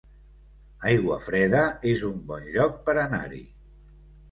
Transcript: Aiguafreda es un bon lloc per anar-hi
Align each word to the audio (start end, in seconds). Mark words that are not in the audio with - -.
Aiguafreda 0.91 1.61
es 1.93 2.03
un 2.09 2.25
bon 2.33 2.51
lloc 2.57 2.83
per 2.91 2.99
anar-hi 3.05 3.45